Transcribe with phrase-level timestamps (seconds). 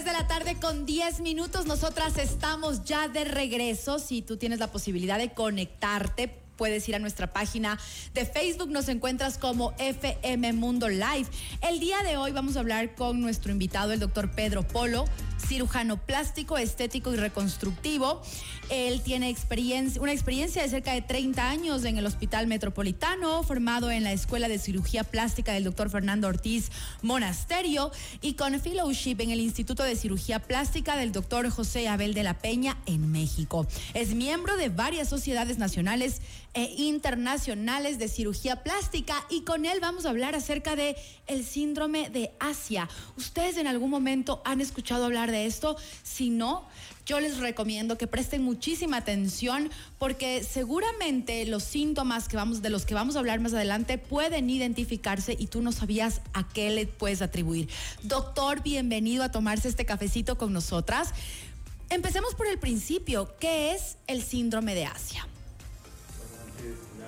[0.00, 1.66] Son las 3 de la tarde con 10 minutos.
[1.66, 3.98] Nosotras estamos ya de regreso.
[3.98, 7.78] Si tú tienes la posibilidad de conectarte, puedes ir a nuestra página
[8.14, 11.26] de Facebook, nos encuentras como FM Mundo Live.
[11.60, 15.04] El día de hoy vamos a hablar con nuestro invitado, el doctor Pedro Polo,
[15.50, 18.22] cirujano plástico, estético y reconstructivo.
[18.68, 23.90] Él tiene experiencia, una experiencia de cerca de 30 años en el Hospital Metropolitano, formado
[23.90, 26.70] en la Escuela de Cirugía Plástica del doctor Fernando Ortiz
[27.02, 27.90] Monasterio
[28.22, 32.38] y con fellowship en el Instituto de Cirugía Plástica del doctor José Abel de la
[32.38, 33.66] Peña en México.
[33.92, 36.20] Es miembro de varias sociedades nacionales
[36.52, 42.10] e internacionales de cirugía plástica y con él vamos a hablar acerca de el síndrome
[42.10, 42.88] de Asia.
[43.16, 45.76] ¿Ustedes en algún momento han escuchado hablar de esto?
[46.02, 46.66] Si no,
[47.06, 52.84] yo les recomiendo que presten muchísima atención porque seguramente los síntomas que vamos, de los
[52.84, 56.86] que vamos a hablar más adelante pueden identificarse y tú no sabías a qué le
[56.86, 57.68] puedes atribuir.
[58.02, 61.14] Doctor, bienvenido a tomarse este cafecito con nosotras.
[61.90, 63.36] Empecemos por el principio.
[63.40, 65.26] ¿Qué es el síndrome de Asia?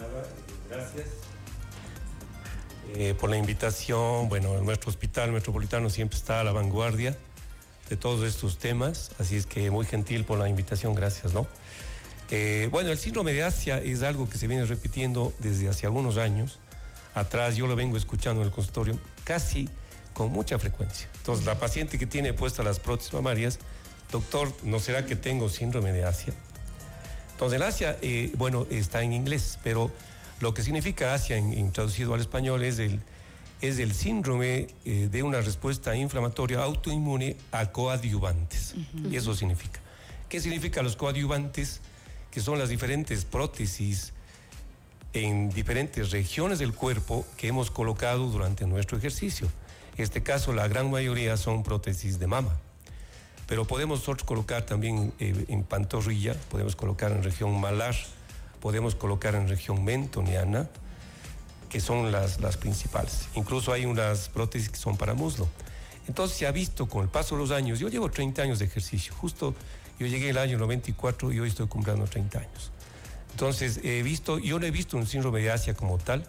[0.03, 0.25] Nada,
[0.69, 1.06] gracias.
[2.95, 4.28] Eh, por la invitación.
[4.28, 7.17] Bueno, nuestro hospital metropolitano siempre está a la vanguardia
[7.89, 11.47] de todos estos temas, así es que muy gentil por la invitación, gracias, ¿no?
[12.30, 16.17] Eh, bueno, el síndrome de Asia es algo que se viene repitiendo desde hace algunos
[16.17, 16.58] años.
[17.14, 19.69] Atrás yo lo vengo escuchando en el consultorio casi
[20.14, 21.08] con mucha frecuencia.
[21.17, 23.58] Entonces, la paciente que tiene puestas las prótesis mamarias,
[24.11, 26.33] doctor, ¿no será que tengo síndrome de Asia?
[27.42, 29.90] Entonces, el Asia, eh, bueno, está en inglés, pero
[30.38, 33.00] lo que significa Asia en, traducido al español es el,
[33.60, 38.76] es el síndrome eh, de una respuesta inflamatoria autoinmune a coadyuvantes.
[39.10, 39.80] Y eso significa.
[40.28, 41.80] ¿Qué significa los coadyuvantes?
[42.30, 44.12] Que son las diferentes prótesis
[45.12, 49.48] en diferentes regiones del cuerpo que hemos colocado durante nuestro ejercicio.
[49.96, 52.56] En este caso, la gran mayoría son prótesis de mama.
[53.52, 57.95] Pero podemos nosotros colocar también eh, en pantorrilla, podemos colocar en región malar,
[58.63, 60.70] podemos colocar en región mentoniana,
[61.68, 63.29] que son las, las principales.
[63.35, 65.46] Incluso hay unas prótesis que son para muslo.
[66.08, 68.64] Entonces se ha visto con el paso de los años, yo llevo 30 años de
[68.64, 69.55] ejercicio, justo
[69.98, 72.70] yo llegué el año 94 y hoy estoy cumpliendo 30 años.
[73.33, 76.27] Entonces he visto, yo no he visto un síndrome de Asia como tal,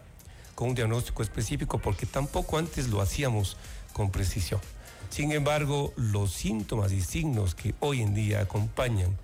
[0.55, 3.55] con un diagnóstico específico, porque tampoco antes lo hacíamos
[3.93, 4.59] con precisión.
[5.13, 9.15] Sin embargo, los síntomas y signos que hoy en día acompañan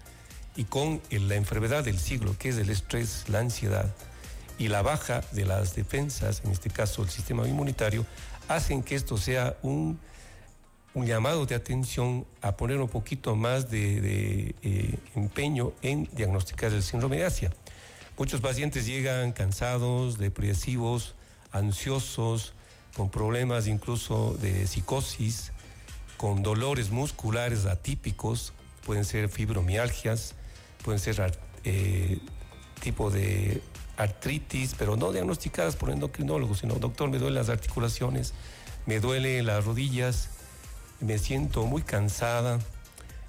[0.55, 3.91] y con la enfermedad del siglo, que es el estrés, la ansiedad
[4.59, 8.05] y la baja de las defensas, en este caso el sistema inmunitario,
[8.47, 9.99] hacen que esto sea un,
[10.93, 17.17] llamado de atención a poner un poquito más de, eh, empeño en diagnosticar el síndrome
[17.17, 17.51] de Asia.
[18.15, 21.15] Muchos pacientes llegan cansados, depresivos,
[21.51, 22.53] ansiosos,
[22.95, 25.51] con problemas incluso de psicosis,
[26.19, 28.51] con dolores musculares atípicos,
[28.85, 30.35] pueden ser fibromialgias,
[30.83, 32.19] pueden ser eh,
[32.81, 33.61] tipo de
[33.95, 38.33] artritis, pero no diagnosticadas por endocrinólogos, sino doctor, me duelen las articulaciones,
[38.85, 40.31] me duelen las rodillas,
[40.99, 42.59] me siento muy cansada.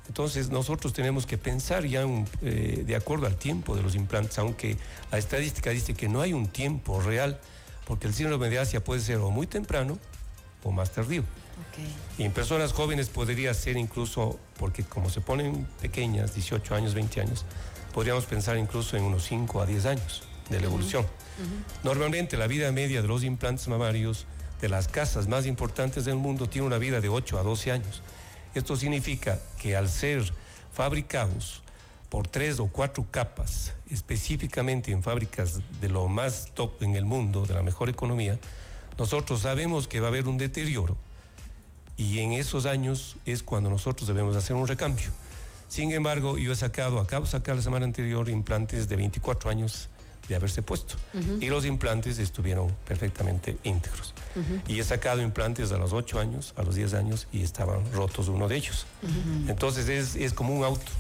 [0.09, 2.05] Entonces nosotros tenemos que pensar ya
[2.43, 4.77] eh, de acuerdo al tiempo de los implantes, aunque
[5.13, 7.39] la estadística dice que no hay un tiempo real,
[7.87, 9.97] porque el síndrome de Asia puede ser o muy temprano
[10.65, 11.23] o más tardío.
[12.19, 17.21] Y en personas jóvenes podría ser incluso, porque como se ponen pequeñas, 18 años, 20
[17.21, 17.45] años,
[17.93, 21.07] podríamos pensar incluso en unos 5 a 10 años de la evolución.
[21.83, 24.27] Normalmente la vida media de los implantes mamarios
[24.61, 28.03] de las casas más importantes del mundo tiene una vida de 8 a 12 años.
[28.55, 30.31] Esto significa que al ser
[30.73, 31.63] fabricados
[32.11, 37.47] por tres o cuatro capas, específicamente en fábricas de lo más top en el mundo,
[37.47, 38.39] de la mejor economía,
[38.99, 40.97] nosotros sabemos que va a haber un deterioro
[42.01, 45.09] y en esos años es cuando nosotros debemos hacer un recambio.
[45.69, 49.91] Sin embargo, yo he sacado, acabo de sacar la semana anterior implantes de 24 años
[50.27, 50.95] de haberse puesto
[51.41, 54.15] y los implantes estuvieron perfectamente íntegros.
[54.67, 58.29] Y he sacado implantes a los 8 años, a los 10 años y estaban rotos
[58.29, 58.87] uno de ellos.
[59.47, 60.91] Entonces es, es como un auto.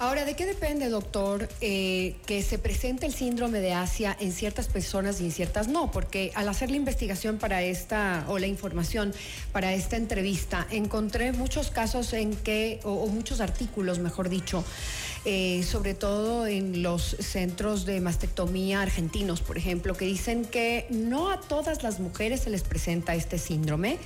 [0.00, 4.68] Ahora, ¿de qué depende, doctor, eh, que se presente el síndrome de Asia en ciertas
[4.68, 5.90] personas y en ciertas no?
[5.90, 9.12] Porque al hacer la investigación para esta, o la información
[9.50, 14.62] para esta entrevista, encontré muchos casos en que, o, muchos artículos, mejor dicho,
[15.24, 21.28] eh, sobre todo en los centros de mastectomía argentinos, por ejemplo, que dicen que no
[21.32, 23.98] a todas las mujeres se les presenta este síndrome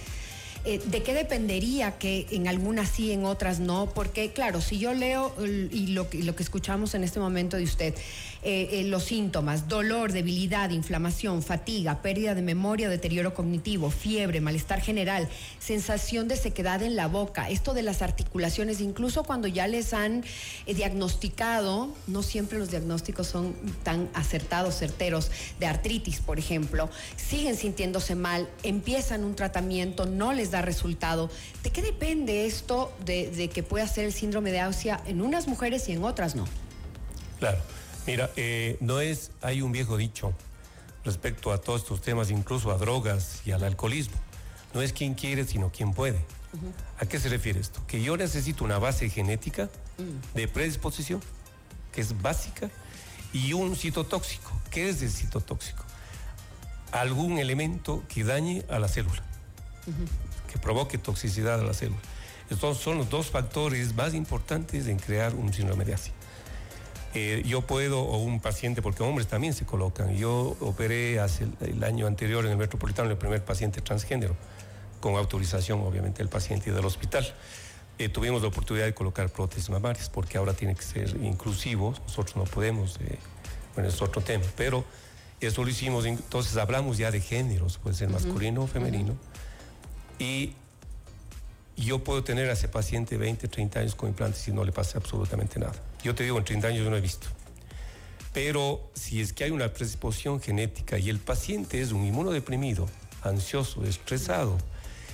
[0.65, 3.91] Eh, ¿De qué dependería que en algunas sí, en otras no?
[3.93, 7.95] Porque, claro, si yo leo y lo, lo que escuchamos en este momento de usted,
[8.43, 14.81] eh, eh, los síntomas, dolor, debilidad, inflamación, fatiga, pérdida de memoria, deterioro cognitivo, fiebre, malestar
[14.81, 15.29] general,
[15.59, 20.25] sensación de sequedad en la boca, esto de las articulaciones, incluso cuando ya les han
[20.67, 28.15] diagnosticado, no siempre los diagnósticos son tan acertados, certeros, de artritis, por ejemplo, siguen sintiéndose
[28.15, 31.31] mal, empiezan un tratamiento, no les da resultado.
[31.63, 35.89] ¿De qué depende esto de, que pueda ser el síndrome de Ausia en unas mujeres
[35.89, 36.47] y en otras no?
[37.39, 37.59] Claro,
[38.07, 40.33] mira, eh, no es, hay un viejo dicho
[41.05, 44.17] respecto a todos estos temas, incluso a drogas y al alcoholismo.
[44.75, 46.25] No es quien quiere, sino quien puede.
[46.99, 47.81] ¿A qué se refiere esto?
[47.87, 50.37] Que yo necesito una base genética mm.
[50.37, 51.21] de predisposición,
[51.93, 52.71] que es básica,
[53.33, 54.51] y un citotóxico.
[54.71, 55.85] ¿Qué es el citotóxico?
[56.93, 59.23] Algún elemento que dañe a la célula,
[60.51, 62.01] que provoque toxicidad a la célula.
[62.51, 66.13] Estos son los dos factores más importantes en crear un síndrome de Asia.
[67.15, 70.17] Eh, yo puedo, o un paciente, porque hombres también se colocan.
[70.17, 74.35] Yo operé hace el, año anterior en el Metropolitano el primer paciente transgénero,
[75.01, 77.35] con autorización obviamente del paciente y del hospital.
[77.99, 82.37] Eh, tuvimos la oportunidad de colocar prótesis mamarias porque ahora tiene que ser inclusivo, nosotros
[82.37, 83.19] no podemos, eh,
[83.75, 84.85] bueno, es otro tema, pero
[85.41, 89.15] eso lo hicimos, entonces hablamos ya de géneros, puede ser masculino o femenino,
[90.19, 90.55] y
[91.77, 94.99] yo puedo tener a ese paciente 20, 30 años con implantes y no le pasa
[94.99, 95.75] absolutamente nada.
[96.03, 97.29] Yo te digo, en 30 años yo no he visto.
[98.33, 102.89] Pero si es que hay una predisposición genética y el paciente es un inmunodeprimido,
[103.23, 104.59] ansioso, estresado,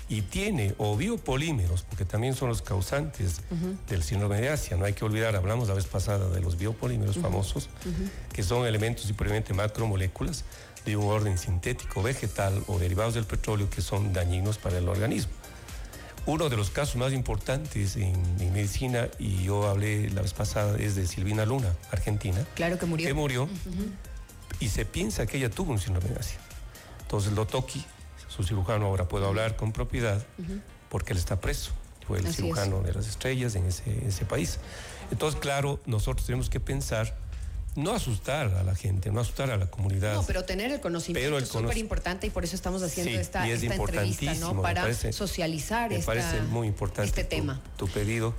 [0.09, 3.43] y tiene o biopolímeros, porque también son los causantes
[3.89, 4.77] del síndrome de Asia.
[4.77, 7.69] No hay que olvidar, hablamos la vez pasada de los biopolímeros famosos,
[8.33, 10.45] que son elementos simplemente macromoléculas
[10.87, 15.33] de un orden sintético, vegetal o derivados del petróleo que son dañinos para el organismo.
[16.29, 20.95] Uno de los casos más importantes en, medicina, y yo hablé la vez pasada, es
[20.95, 22.45] de Silvina Luna, argentina.
[22.55, 23.09] Claro que murió.
[23.09, 23.49] Que murió.
[24.61, 26.39] Y se piensa que ella tuvo un síndrome de Asia.
[27.01, 27.83] Entonces lo toqui
[28.29, 30.23] su cirujano ahora puedo hablar con propiedad
[30.91, 31.73] porque él está preso.
[32.07, 34.59] Fue el cirujano de las estrellas en ese, país.
[35.11, 37.17] Entonces, claro, nosotros tenemos que pensar
[37.77, 40.15] no asustar a la gente, no asustar a la comunidad.
[40.15, 44.35] No, pero tener el conocimiento es súper importante y por eso estamos haciendo esta, entrevista,
[44.35, 44.61] ¿no?
[44.61, 47.61] Para socializar me parece muy importante este tema.
[47.77, 48.35] Tu pedido.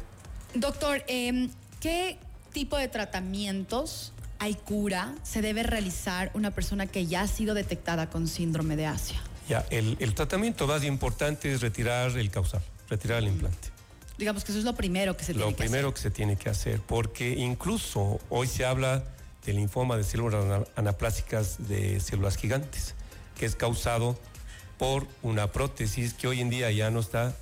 [0.55, 1.49] Doctor, em,
[1.79, 2.17] ¿qué
[2.51, 8.09] tipo de tratamientos hay cura se debe realizar una persona que ya ha sido detectada
[8.09, 9.21] con síndrome de Asia?
[9.47, 13.69] Ya, el, tratamiento más importante es retirar el causal, retirar el implante.
[14.17, 15.65] Digamos que eso es lo primero que se tiene que hacer.
[15.65, 19.03] Lo primero que se tiene que hacer, porque incluso hoy se habla
[19.49, 22.93] del linfoma de células anaplásicas de células gigantes,
[23.35, 24.15] que es causado
[24.77, 27.35] por una prótesis que hoy en día ya no está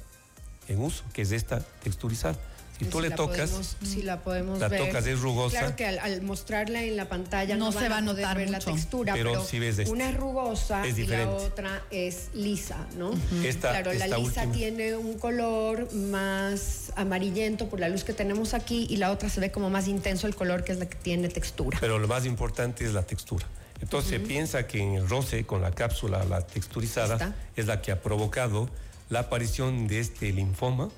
[0.70, 2.38] en uso, que es esta texturizada.
[2.80, 5.60] Si tú le tocas, si la podemos la tocas es rugosa.
[5.60, 9.14] Claro que al, mostrarla en la pantalla no, se va a notar ver la textura,
[9.14, 13.12] pero, si ves una es rugosa y la otra es lisa, ¿no?
[13.60, 18.98] claro, la lisa tiene un color más amarillento por la luz que tenemos aquí y
[18.98, 21.78] la otra se ve como más intenso el color que es la que tiene textura.
[21.80, 23.48] Pero lo más importante es la textura.
[23.82, 27.92] Entonces se piensa que en el roce con la cápsula, la texturizada, es la que
[27.92, 28.70] ha provocado
[29.10, 30.90] la aparición de este linfoma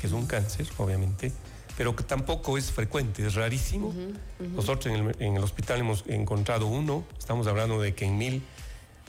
[0.00, 1.32] que es un cáncer, obviamente,
[1.76, 3.94] pero que tampoco es frecuente, es rarísimo.
[4.38, 8.42] Nosotros en el, hospital hemos encontrado uno, estamos hablando de que en mil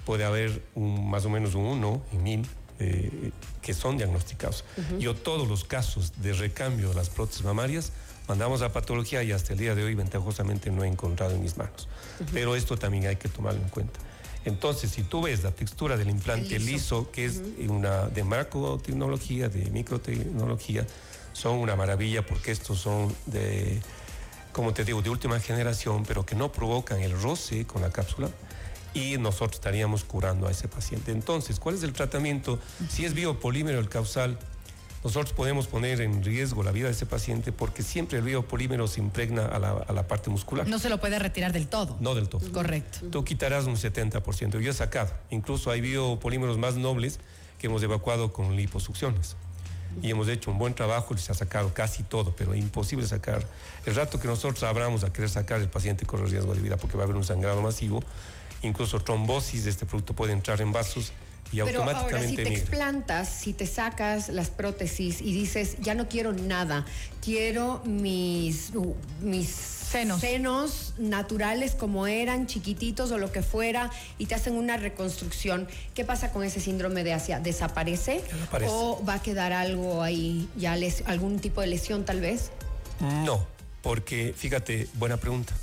[0.06, 2.48] puede haber un, más o menos un uno en mil
[2.80, 3.32] eh,
[3.62, 4.64] que son diagnosticados.
[5.00, 7.92] Yo todos los casos de recambio de las prótesis mamarias
[8.28, 11.58] mandamos a patología y hasta el día de hoy ventajosamente no he encontrado en mis
[11.58, 11.88] manos.
[12.34, 14.00] Pero esto también hay que tomarlo en cuenta.
[14.48, 19.70] Entonces, si tú ves la textura del implante liso, que es una de macrotecnología, de
[19.72, 20.88] microtecnología,
[21.34, 23.82] son una maravilla porque estos son de,
[24.54, 28.30] como te digo, de última generación, pero que no provocan el roce con la cápsula
[28.94, 31.12] y nosotros estaríamos curando a ese paciente.
[31.12, 32.58] Entonces, ¿cuál es el tratamiento?
[32.90, 34.40] Si es biopolímero el causal,
[35.04, 39.00] nosotros podemos poner en riesgo la vida de ese paciente porque siempre el biopolímero se
[39.00, 40.68] impregna a la, parte muscular.
[40.68, 41.98] No se lo puede retirar del todo.
[42.00, 42.52] No del todo.
[42.52, 43.00] Correcto.
[43.12, 44.60] Tú quitarás un 70%.
[44.60, 45.12] Yo he sacado.
[45.30, 47.20] Incluso hay biopolímeros más nobles
[47.60, 49.36] que hemos evacuado con liposucciones.
[50.02, 53.08] Y hemos hecho un buen trabajo y se ha sacado casi todo, pero es imposible
[53.08, 53.46] sacar.
[53.86, 56.98] El rato que nosotros abramos a querer sacar, el paciente corre riesgo de vida porque
[56.98, 58.04] va a haber un sangrado masivo.
[58.62, 61.14] Incluso trombosis de este producto puede entrar en vasos
[61.52, 62.60] y Pero ahora, si te migra.
[62.60, 66.86] explantas, si te sacas las prótesis y dices, ya no quiero nada,
[67.24, 70.20] quiero mis, uh, mis Senos.
[70.20, 76.04] senos naturales como eran, chiquititos o lo que fuera, y te hacen una reconstrucción, ¿qué
[76.04, 77.40] pasa con ese síndrome de Asia?
[77.40, 78.22] ¿Desaparece?
[78.22, 78.72] Desaparece.
[78.74, 82.52] ¿O va a quedar algo ahí, ya les, algún tipo de lesión tal vez?
[83.00, 83.48] No,
[83.82, 85.54] porque fíjate, buena pregunta.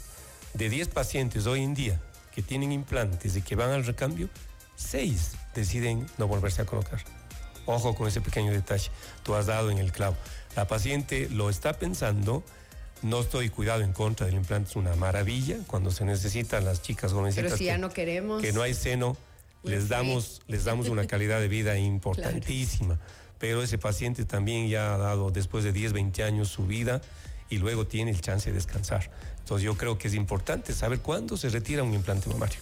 [0.54, 2.00] De 10 pacientes hoy en día
[2.34, 4.30] que tienen implantes y que van al recambio,
[4.76, 7.00] 6 deciden no volverse a colocar.
[7.66, 8.90] Ojo con ese pequeño detalle.
[9.22, 10.16] Tú has dado en el clavo.
[10.56, 12.42] La paciente lo está pensando.
[13.02, 15.56] No estoy cuidado en contra del implante, es una maravilla.
[15.66, 18.42] Cuando se necesitan las chicas jovencitas Pero si ya que- no queremos.
[18.42, 19.16] que no hay seno,
[19.62, 19.88] Pues les sí.
[19.90, 22.98] damos, les damos una calidad de vida importantísima.
[23.38, 27.02] Pero ese paciente también ya ha dado después de 10, 20 años su vida
[27.54, 29.10] y luego tiene el chance de descansar.
[29.38, 32.56] Entonces yo creo que es importante saber cuándo se retira un implante mamario.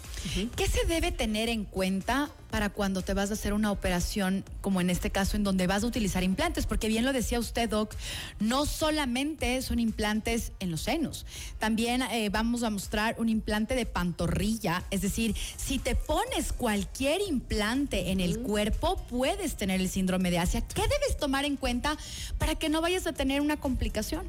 [0.57, 4.81] ¿Qué se debe tener en cuenta para cuando te vas a hacer una operación, como
[4.81, 6.67] en este caso, en donde vas a utilizar implantes?
[6.67, 7.95] Porque bien lo decía usted, Doc,
[8.41, 11.25] no solamente son implantes en los senos,
[11.61, 17.21] también eh, vamos a mostrar un implante de pantorrilla, es decir, si te pones cualquier
[17.21, 20.61] implante en el cuerpo, puedes tener el síndrome de Asia.
[20.63, 21.97] ¿Qué debes tomar en cuenta
[22.39, 24.27] para que no vayas a tener una complicación?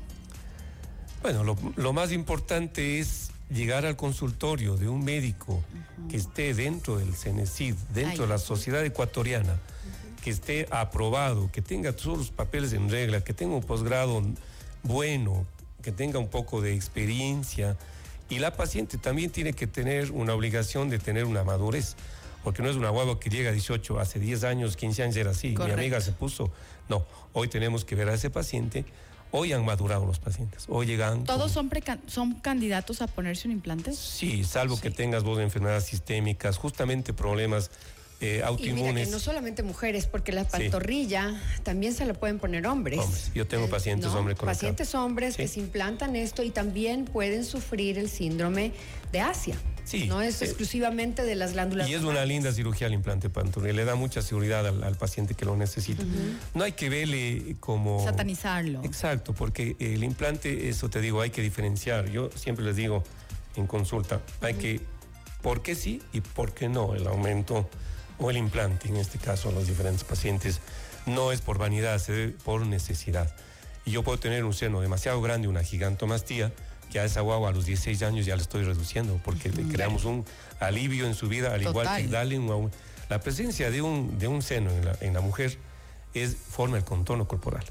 [1.23, 5.63] Bueno, lo, lo más importante es llegar al consultorio de un médico
[6.09, 8.27] que esté dentro del CENESID, dentro Ay.
[8.27, 9.57] de la sociedad ecuatoriana,
[10.21, 14.21] que esté aprobado, que tenga todos los papeles en regla, que tenga un posgrado
[14.83, 15.45] bueno,
[15.81, 17.77] que tenga un poco de experiencia.
[18.29, 21.95] Y la paciente también tiene que tener una obligación de tener una madurez,
[22.43, 25.31] porque no es una guagua que llega a 18, hace 10 años, 15 años era
[25.31, 25.77] así, Correcto.
[25.77, 26.51] mi amiga se puso.
[26.89, 28.83] No, hoy tenemos que ver a ese paciente.
[29.35, 30.65] Hoy han madurado los pacientes.
[30.69, 31.23] Hoy llegan.
[31.23, 33.91] ¿Todos con- son, son candidatos a ponerse un implante?
[33.93, 37.71] Sí, salvo que tengas vos enfermedades sistémicas, justamente problemas
[38.21, 39.09] eh, Y mira que autoinmunes.
[39.09, 42.99] no solamente mujeres, porque la pantorrilla también se la pueden poner hombres.
[42.99, 43.31] Hombres.
[43.33, 44.19] Yo tengo Eh, pacientes ¿no?
[44.19, 48.71] hombres con Pacientes hombres que se implantan esto y también pueden sufrir el síndrome
[49.11, 49.55] de Asia.
[49.85, 50.07] Sí.
[50.07, 51.89] No es Eh, exclusivamente de las glándulas.
[51.89, 55.33] Y es una linda cirugía el implante pantorrilla, le da mucha seguridad al, al paciente
[55.33, 56.03] que lo necesita.
[56.53, 58.03] No hay que verle como...
[58.03, 58.81] Satanizarlo.
[58.83, 62.09] Exacto, porque el implante, eso te digo, hay que diferenciar.
[62.09, 63.03] Yo siempre les digo
[63.55, 64.81] en consulta, hay que,
[65.41, 67.69] ¿por qué sí y por qué no el aumento
[68.19, 70.61] o el implante, en este caso a los diferentes pacientes?
[71.05, 73.35] No es por vanidad, se debe por necesidad.
[73.85, 76.53] Y yo puedo tener un seno demasiado grande, una gigantomastía,
[76.93, 80.05] que a esa guagua a los 16 años ya le estoy reduciendo, porque le creamos
[80.05, 80.23] un
[80.59, 82.03] alivio en su vida, al igual Total.
[82.03, 82.71] que darle un...
[83.09, 85.57] La presencia de un, de un seno en la, en la mujer
[86.13, 87.63] es, forma el contorno corporal.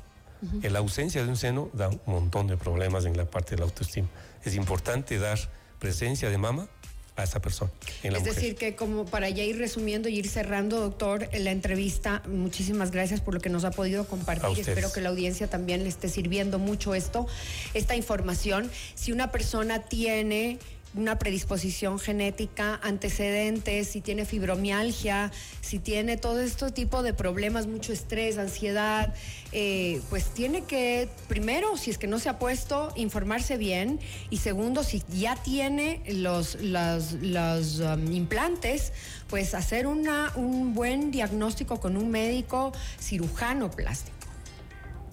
[0.63, 3.65] La ausencia de un seno da un montón de problemas en la parte de la
[3.67, 4.09] autoestima.
[4.45, 5.39] Es importante dar
[5.79, 6.67] presencia de mama
[7.15, 7.71] a esa persona,
[8.03, 8.35] en la Es mujer.
[8.37, 13.21] decir, que como para ya ir resumiendo y ir cerrando, doctor, la entrevista, muchísimas gracias
[13.21, 14.59] por lo que nos ha podido compartir.
[14.67, 17.27] Espero que la audiencia también le esté sirviendo mucho esto,
[17.75, 18.71] esta información.
[18.95, 20.59] Si una persona tiene
[20.95, 27.93] una predisposición genética, antecedentes, si tiene fibromialgia, si tiene todo este tipo de problemas, mucho
[27.93, 29.15] estrés, ansiedad,
[29.53, 34.39] eh, pues tiene que, primero, si es que no se ha puesto, informarse bien y
[34.39, 38.93] segundo, si ya tiene los, los, um, implantes,
[39.29, 44.17] pues hacer una, un buen diagnóstico con un médico cirujano plástico.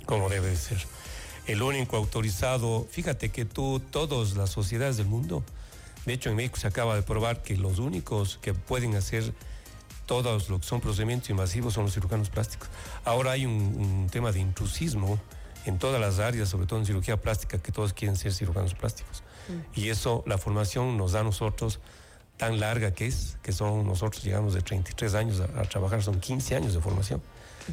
[0.05, 0.79] como debe de ser.
[1.48, 5.43] El único autorizado, fíjate que tú, todas las sociedades del mundo,
[6.06, 9.34] de hecho en México se acaba de probar que los únicos que pueden hacer
[10.06, 12.68] todos los que son procedimientos invasivos son los cirujanos plásticos.
[13.06, 15.20] Ahora hay un, un tema de intrusismo
[15.65, 19.24] en todas las áreas, sobre todo en cirugía plástica, que todos quieren ser cirujanos plásticos.
[19.74, 21.79] Y eso, la formación nos da a nosotros
[22.38, 26.20] tan larga que es, que son nosotros llegamos de 33 años a, a trabajar, son
[26.20, 27.22] 15 años de formación.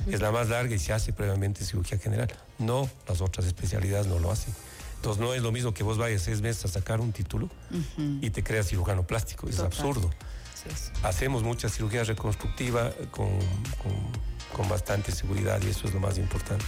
[0.07, 2.29] Es la más larga y se hace previamente cirugía general.
[2.59, 4.53] No, las otras especialidades no lo hacen.
[5.07, 7.49] Entonces no es lo mismo que vos vayas seis meses a sacar un título
[8.21, 9.49] y te creas cirujano plástico.
[9.49, 9.67] Es Total.
[9.73, 10.11] absurdo.
[11.05, 13.29] Hacemos mucha cirugía reconstructiva con,
[13.83, 16.65] con- con bastante seguridad y eso es lo más importante.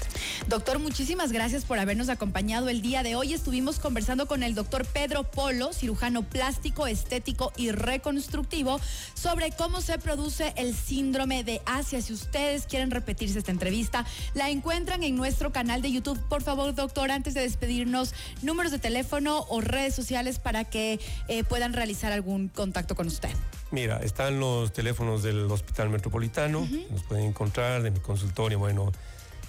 [0.46, 3.32] Doctor, muchísimas gracias por habernos acompañado el día de hoy.
[3.32, 8.80] Estuvimos conversando con el doctor Pedro Polo, cirujano plástico, estético y reconstructivo,
[9.14, 12.02] sobre cómo se produce el síndrome de Asia.
[12.02, 14.04] Si ustedes quieren repetirse esta entrevista,
[14.34, 16.20] la encuentran en nuestro canal de YouTube.
[16.28, 21.44] Por favor, doctor, antes de despedirnos, números de teléfono o redes sociales para que eh,
[21.44, 23.30] puedan realizar algún contacto con usted.
[23.70, 28.90] Mira, están los teléfonos del Hospital Metropolitano, nos pueden encontrar de mi consultorio, bueno,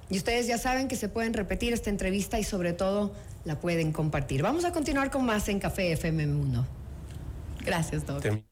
[0.10, 3.12] Y ustedes ya saben que se pueden repetir esta entrevista y sobre todo
[3.46, 4.42] la pueden compartir.
[4.42, 6.76] Vamos a continuar con más en Café FM 1.
[7.67, 8.21] Gracias, Doc.
[8.21, 8.47] Termi-